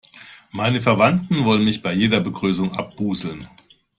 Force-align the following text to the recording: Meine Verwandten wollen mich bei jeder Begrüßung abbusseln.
Meine 0.51 0.81
Verwandten 0.81 1.45
wollen 1.45 1.63
mich 1.63 1.83
bei 1.83 1.93
jeder 1.93 2.21
Begrüßung 2.21 2.71
abbusseln. 2.73 3.47